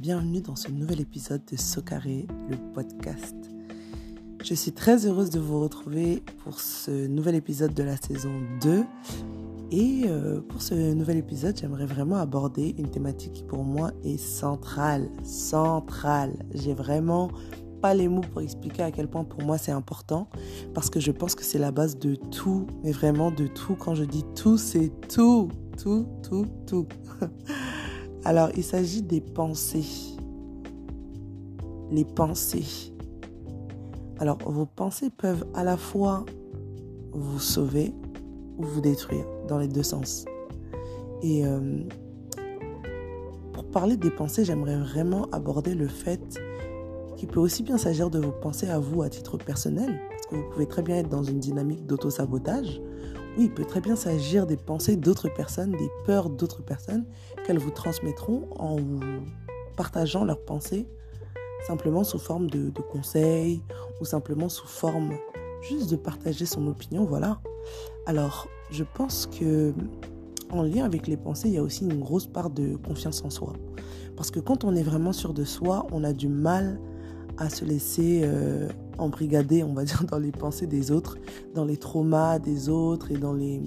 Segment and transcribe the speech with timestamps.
[0.00, 3.36] bienvenue dans ce nouvel épisode de Socaré, le podcast.
[4.42, 8.32] Je suis très heureuse de vous retrouver pour ce nouvel épisode de la saison
[8.62, 8.82] 2.
[9.72, 14.16] Et euh, pour ce nouvel épisode, j'aimerais vraiment aborder une thématique qui pour moi est
[14.16, 15.10] centrale.
[15.22, 16.32] Centrale.
[16.54, 17.30] J'ai vraiment
[17.82, 20.28] pas les mots pour expliquer à quel point pour moi c'est important
[20.72, 23.74] parce que je pense que c'est la base de tout, mais vraiment de tout.
[23.74, 26.86] Quand je dis tout, c'est tout, tout, tout, tout.
[28.24, 30.16] Alors, il s'agit des pensées.
[31.90, 32.92] Les pensées.
[34.18, 36.24] Alors, vos pensées peuvent à la fois
[37.12, 37.94] vous sauver
[38.58, 40.26] ou vous détruire, dans les deux sens.
[41.22, 41.82] Et euh,
[43.52, 46.40] pour parler des pensées, j'aimerais vraiment aborder le fait
[47.16, 50.36] qu'il peut aussi bien s'agir de vos pensées à vous à titre personnel, parce que
[50.36, 52.80] vous pouvez très bien être dans une dynamique d'auto-sabotage,
[53.36, 57.04] oui, il peut très bien s'agir des pensées d'autres personnes, des peurs d'autres personnes
[57.46, 59.00] qu'elles vous transmettront en vous
[59.76, 60.86] partageant leurs pensées,
[61.66, 63.62] simplement sous forme de, conseils
[64.00, 65.12] ou simplement sous forme
[65.62, 67.40] juste de partager son opinion, voilà.
[68.06, 69.72] Alors, je pense que
[70.50, 73.30] en lien avec les pensées, il y a aussi une grosse part de confiance en
[73.30, 73.52] soi.
[74.16, 76.80] Parce que quand on est vraiment sûr de soi, on a du mal
[77.38, 78.68] à se laisser euh,
[79.00, 81.18] embrigader, on va dire, dans les pensées des autres,
[81.54, 83.62] dans les traumas des autres et dans les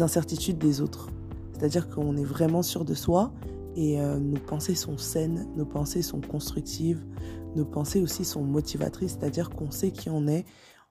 [0.00, 1.08] incertitudes des autres.
[1.52, 3.32] C'est-à-dire qu'on est vraiment sûr de soi
[3.74, 7.04] et euh, nos pensées sont saines, nos pensées sont constructives,
[7.56, 10.44] nos pensées aussi sont motivatrices, c'est-à-dire qu'on sait qui on est,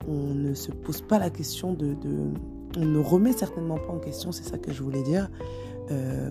[0.08, 1.96] on ne se pose pas la question de...
[2.78, 5.30] on ne remet certainement pas en question, c'est ça que je voulais dire,
[5.92, 6.30] euh,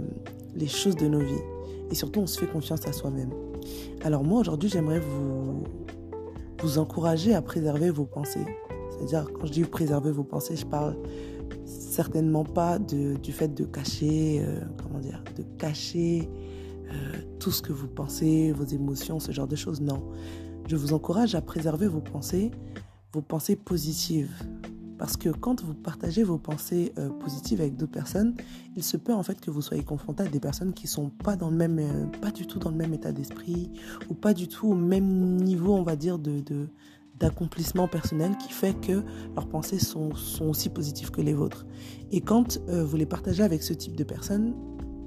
[0.55, 1.43] les choses de nos vies.
[1.91, 3.31] Et surtout, on se fait confiance à soi-même.
[4.03, 5.65] Alors moi, aujourd'hui, j'aimerais vous,
[6.61, 8.47] vous encourager à préserver vos pensées.
[8.91, 10.97] C'est-à-dire, quand je dis préserver vos pensées, je parle
[11.65, 16.29] certainement pas de, du fait de cacher, euh, comment dire, de cacher
[16.91, 16.93] euh,
[17.39, 19.81] tout ce que vous pensez, vos émotions, ce genre de choses.
[19.81, 20.03] Non.
[20.69, 22.51] Je vous encourage à préserver vos pensées,
[23.13, 24.33] vos pensées positives.
[24.99, 28.35] Parce que quand vous partagez vos pensées euh, positives avec d'autres personnes,
[28.77, 31.37] il se peut en fait que vous soyez confronté à des personnes qui sont pas
[31.37, 33.71] dans le même, euh, pas du tout dans le même état d'esprit
[34.09, 36.43] ou pas du tout au même niveau, on va dire, de,
[37.19, 39.03] d'accomplissement personnel qui fait que
[39.35, 41.67] leurs pensées sont, sont aussi positives que les vôtres.
[42.11, 44.55] Et quand euh, vous les partagez avec ce type de personnes,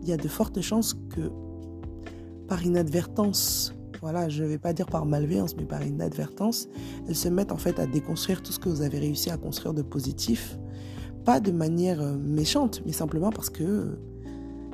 [0.01, 1.31] il y a de fortes chances que
[2.47, 6.67] par inadvertance voilà, je ne vais pas dire par malveillance, mais par inadvertance,
[7.07, 9.73] elles se mettent en fait à déconstruire tout ce que vous avez réussi à construire
[9.73, 10.57] de positif.
[11.25, 13.97] Pas de manière euh, méchante, mais simplement parce que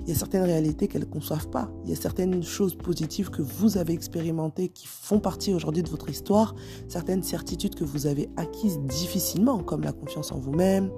[0.06, 1.72] il y a certaines réalités qu'elles ne conçoivent pas.
[1.84, 5.90] Il y a certaines choses positives que vous avez expérimentées qui font partie aujourd'hui de
[5.90, 6.54] votre histoire,
[6.88, 10.92] certaines certitudes que vous avez acquises difficilement, comme la confiance en vous-même,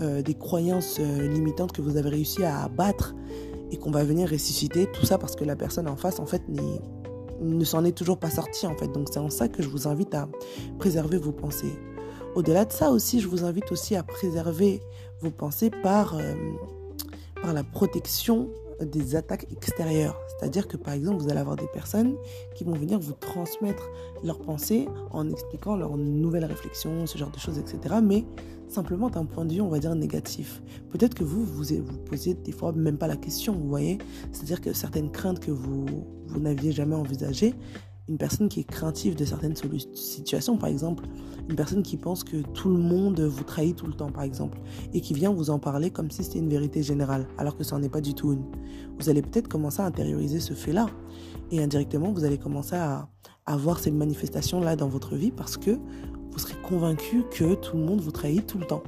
[0.00, 3.14] euh, des croyances euh, limitantes que vous avez réussi à abattre
[3.70, 4.86] et qu'on va venir ressusciter.
[4.92, 6.82] Tout ça parce que la personne en face, en fait, n'est
[7.40, 8.88] ne s'en est toujours pas sorti en fait.
[8.88, 10.28] Donc c'est en ça que je vous invite à
[10.78, 11.78] préserver vos pensées.
[12.34, 14.80] Au-delà de ça aussi, je vous invite aussi à préserver
[15.20, 16.34] vos pensées par, euh,
[17.42, 18.48] par la protection
[18.84, 20.18] des attaques extérieures.
[20.28, 22.16] C'est-à-dire que par exemple, vous allez avoir des personnes
[22.54, 23.90] qui vont venir vous transmettre
[24.24, 27.96] leurs pensées en expliquant leurs nouvelles réflexions, ce genre de choses, etc.
[28.02, 28.24] Mais
[28.68, 30.62] simplement d'un point de vue, on va dire, négatif.
[30.90, 33.98] Peut-être que vous, vous vous posez des fois même pas la question, vous voyez.
[34.32, 35.86] C'est-à-dire que certaines craintes que vous,
[36.26, 37.54] vous n'aviez jamais envisagées,
[38.10, 39.54] une personne qui est craintive de certaines
[39.94, 41.04] situations, par exemple,
[41.48, 44.58] une personne qui pense que tout le monde vous trahit tout le temps, par exemple,
[44.92, 47.76] et qui vient vous en parler comme si c'était une vérité générale, alors que ça
[47.76, 48.42] n'en est pas du tout une.
[48.98, 50.88] Vous allez peut-être commencer à intérioriser ce fait-là,
[51.52, 53.08] et indirectement, vous allez commencer à,
[53.46, 55.72] avoir ces manifestations-là dans votre vie parce que
[56.30, 58.82] vous serez convaincu que tout le monde vous trahit tout le temps,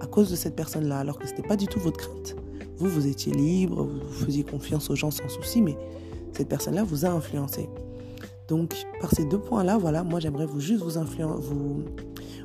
[0.00, 2.36] à cause de cette personne-là, alors que ce n'était pas du tout votre crainte.
[2.76, 5.76] Vous, vous étiez libre, vous faisiez confiance aux gens sans souci, mais
[6.32, 7.68] cette personne-là vous a influencé.
[8.48, 11.84] Donc, par ces deux points-là, voilà, moi j'aimerais vous juste vous,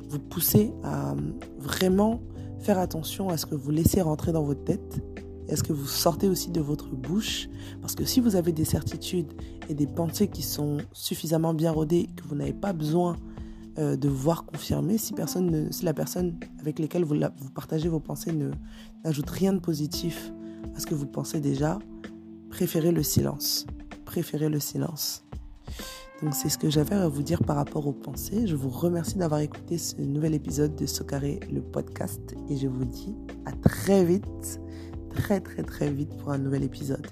[0.08, 1.14] vous, pousser à
[1.58, 2.20] vraiment
[2.60, 5.02] faire attention à ce que vous laissez rentrer dans votre tête
[5.50, 7.48] à ce que vous sortez aussi de votre bouche?
[7.80, 9.32] Parce que si vous avez des certitudes
[9.68, 13.16] et des pensées qui sont suffisamment bien rodées, que vous n'avez pas besoin
[13.78, 17.88] euh, de voir confirmer, si, personne ne, si la personne avec laquelle vous, vous partagez
[17.88, 18.32] vos pensées
[19.04, 20.32] n'ajoute rien de positif
[20.74, 21.78] à ce que vous pensez déjà,
[22.50, 23.66] préférez le silence.
[24.04, 25.24] Préférez le silence.
[26.24, 28.46] Donc c'est ce que j'avais à vous dire par rapport aux pensées.
[28.46, 32.34] Je vous remercie d'avoir écouté ce nouvel épisode de Socaré, le podcast.
[32.48, 34.58] Et je vous dis à très vite,
[35.10, 37.06] très très très vite pour un nouvel épisode.